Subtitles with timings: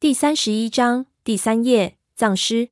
[0.00, 2.70] 第三十一章第三页，葬尸。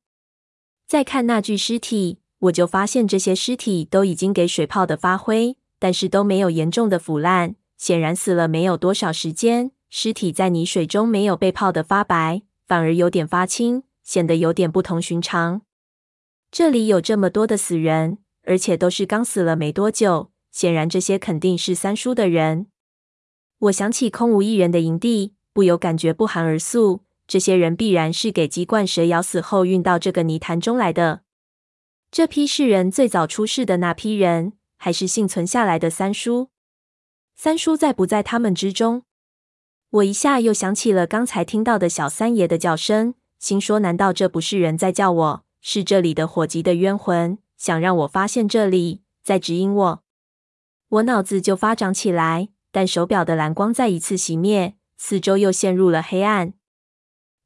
[0.87, 9.69] 再看那具尸体，我就发现这些尸体都已经给水泡的发灰，但是都没有严重的腐烂，显然死了没有多少时间。
[9.91, 15.61] 尸体在泥水中没有被泡得发白，反而有点发青，显得有点不同寻常。
[16.49, 22.65] 这里有这么多的死人，而且都是刚死了没多久，显然这些肯定是三叔的人。
[23.59, 27.01] 我想起空无一人的营地，不由感觉不寒而栗。
[27.29, 31.21] 这些人必然是给鸡冠蛇咬死后运到这个泥潭中来的。
[32.09, 36.49] 这批是人最早出事的那批人，还是幸存下来的三叔？
[37.35, 39.03] 三叔在不在他们之中？
[39.91, 50.03] 我一下又想起了刚才听到的小三爷的叫声，心说：难道这不是人在叫我，是这里的火急的冤魂，想让我发现这里，在指引我？
[50.87, 52.49] 我脑子就发长起来。
[52.71, 56.53] 但手表的蓝光再一次熄灭，四周又陷入了黑暗。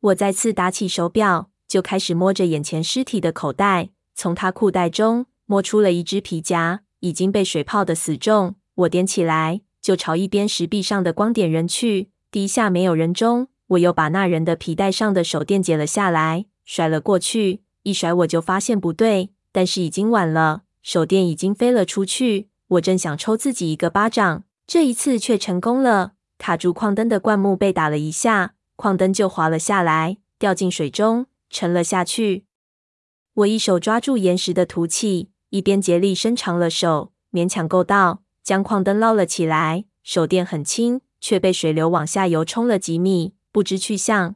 [0.03, 8.55] 我再次打起手表，就开始摸着眼前尸体的口袋，从他裤袋中摸出了一只皮夹，已经被水泡的死重。
[8.75, 12.09] 我点起来，就朝一边石壁上的光点扔去。
[12.29, 17.61] 第一下没有人中，我又把那人的皮带上的手电解了下来，甩了过去。
[17.83, 22.49] 一甩我就发现不对，但是已经晚了，手电已经飞了出去。
[22.67, 24.43] 我正想抽自己一个巴掌。
[24.67, 32.43] 这一次却成功了，卡住矿灯的灌木被打了一下，矿灯就滑了下来，掉进水中，沉了下去。
[33.33, 39.85] 我一手抓住岩石的凸起，一边竭力伸长了手，勉强够到，将矿灯捞了起来。
[40.03, 44.35] 手电很轻，却被水流往下游冲了几米，不知去向。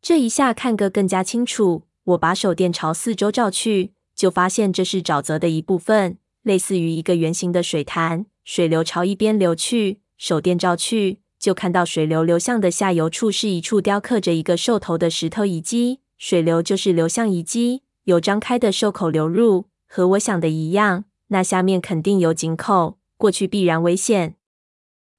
[0.00, 8.26] 这一下看个更加清楚，我把手电朝四周照去，就发现这是沼泽的一部分，类似于一个圆形的水潭。
[8.44, 16.00] 水流朝一边流去，手电照去，就看到水流流向的下游处是一处雕刻着一个兽头的石头遗迹。
[16.18, 24.34] 水流就是流向遗迹，有张开的兽口流入，和我想的一样，那下面肯定有井口，过去必然危险。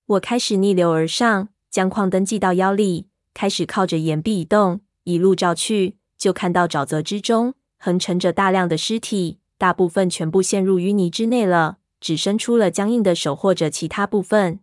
[0.05, 11.77] 我开始逆流而上，将矿灯系到腰里，开始靠着岩壁移动，一路照去，就看到沼泽之中横陈着大量的尸体，大部分全部陷入淤泥之内了。
[12.01, 14.59] 只伸出了僵硬的手或者其他部分，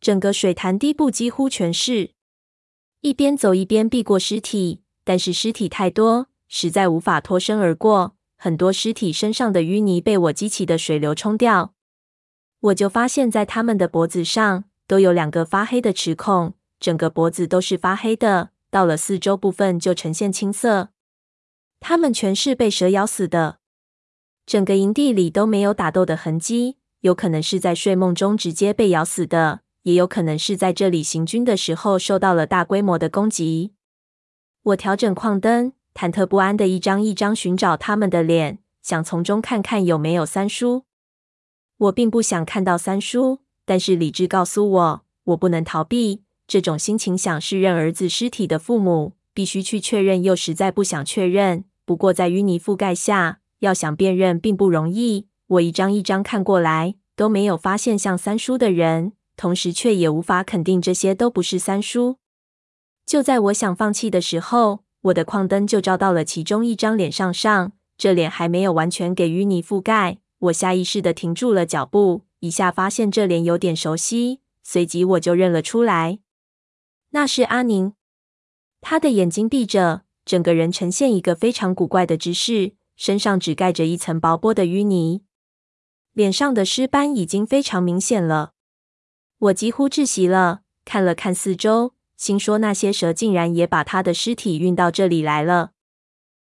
[0.00, 2.10] 整个水潭底部几乎全是。
[3.00, 8.16] 一边走一边避过尸体，但是尸体太多，实在无法脱身而过。
[8.36, 11.74] 很多尸体身上的淤泥被我激起的水流冲掉，
[12.60, 20.90] 我就发现，在他们的脖子上都有两个发黑的齿孔，整个脖子都是发黑的，到了四周部分就呈现青色。
[21.80, 23.58] 他们全是被蛇咬死的。
[24.46, 33.72] 整个营地里都没有打斗的痕迹，有可能是在睡梦中直接被咬死的，也有可能是在这里行军的时候受到了大规模的攻击。
[34.62, 40.84] 我调整矿灯，忐忑不安的一张一张寻找他们的脸，想从中看看有没有三叔。
[41.78, 46.22] 我并不想看到三叔，但是理智告诉我，我不能逃避。
[46.46, 51.64] 这种心情想是认儿子尸体的父母，必须去确认，又实在不想确认。
[51.86, 62.16] 不过在淤泥覆盖下，要想辨认并不容易，我一张一张看过来，都没有发现像三叔的人，同时却也无法肯定这些都不是三叔。
[63.06, 76.18] 就在我想放弃的时候，我的矿灯就照到了其中一张脸上上，这脸还没有完全给淤泥覆盖，我下意识地停住了脚步，一下发现这脸有点熟悉，随即我就认了出来，
[77.10, 77.94] 那是阿宁。
[78.80, 82.72] 他的眼睛闭着，整个人呈现一个非常古怪的姿势。
[82.96, 85.22] 身上只盖着一层薄薄的淤泥，
[86.14, 88.54] 脸上的尸斑已经非常明显了。
[89.38, 95.70] 我几乎窒息了，看了看四周，心说那些蛇竟然也把他的尸体运到这里来了。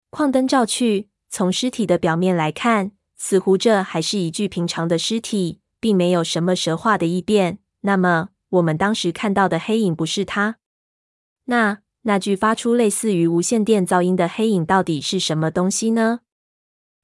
[0.10, 7.60] 矿灯照去，从尸体的表面来看，似乎这还是一具平常的尸体，并没有什么蛇化的异变。
[7.82, 10.58] 那么，我们当时看到的黑影不是他？
[11.46, 16.22] 那那具发出类似于无线电噪音的黑影到底是什么东西呢？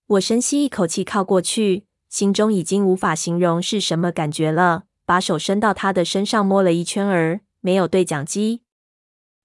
[0.08, 4.86] 我深吸一口气，靠过去，心中已经无法形容是什么感觉了。
[5.06, 8.64] 把手伸到他的身上摸了一圈儿，没有对讲机。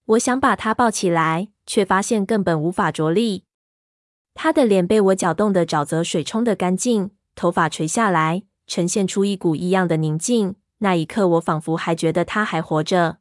[0.07, 3.45] 我想把他抱起来，却发现根本无法着力。
[4.35, 10.57] 他的脸被我搅动的沼泽水冲得干净，头发垂下来，呈现出一股异样的宁静。
[10.79, 13.19] 那一刻，我仿佛还觉得他还活着。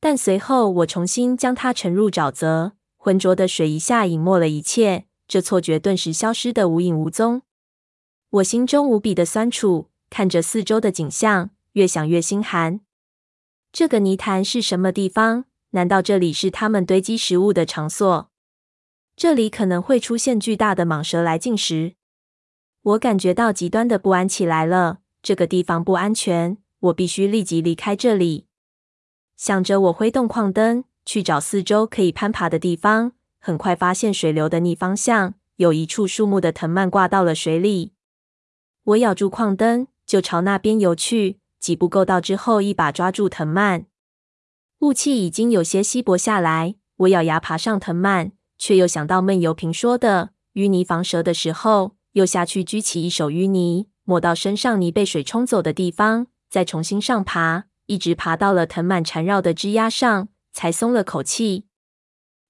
[0.00, 5.04] 但随后，我重新将他沉入沼泽，浑浊的水一下隐没了一切。
[5.28, 7.42] 这错觉顿时消失得无影无踪，
[8.30, 12.80] 我心中无比的酸楚，看着四周的景象，越想越心寒。
[13.72, 15.46] 这个泥潭是什么地方？
[15.70, 18.30] 难道这里是他们堆积食物的场所？
[19.16, 21.94] 这里可能会出现巨大的蟒蛇来进食。
[22.82, 24.98] 我感觉到极端的不安起来了。
[25.22, 28.46] 这个地方不安全，我必须立即离开这里。
[29.34, 33.12] 想着，我挥动矿灯去找四周可以攀爬的地方。
[33.38, 37.94] 很快发现水流的逆方向，有一处树木的藤蔓挂到了水里。
[38.84, 41.38] 我咬住矿灯，就朝那边游去。
[41.58, 43.86] 几步够到之后，一把抓住藤蔓。
[44.80, 61.64] 雾气已经有些稀薄下来，我咬牙爬上藤蔓，却又想到闷油瓶说的淤泥防蛇的时候，又下去掬起一手淤泥，抹到身上泥被水冲走的地方，再重新上爬，一直爬到了藤蔓缠绕的枝桠上，才松了口气。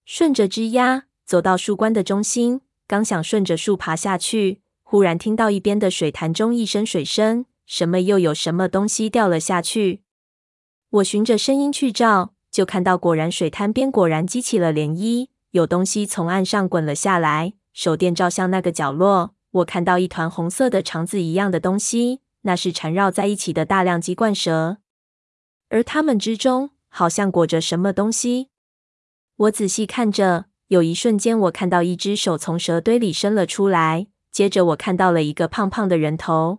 [0.04, 10.02] 顺着枝桠走到树冠的中心，刚想顺着树爬下去，忽然听到一边的水潭中一声水声，什么又有什么东西掉了下去。
[10.90, 17.54] 我循着声音去照，就看到果然水滩边果然激起了涟漪，有东西从岸上滚了下来。
[17.72, 24.76] 手电照向那个角落，我看到一团红色的肠子一样的东西，那是缠绕在一起的大量鸡冠蛇，
[25.70, 28.50] 而它们之中好像裹着什么东西。
[29.36, 36.58] 我仔细看着，有一瞬间，我看到一只手从蛇堆里伸了出来，接着我看到了一个胖胖的人头。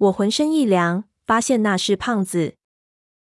[0.00, 2.54] 我浑身一凉，发现那是胖子。